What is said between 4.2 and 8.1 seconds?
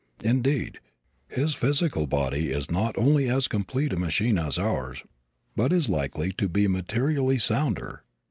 as ours but is likely to be materially sounder.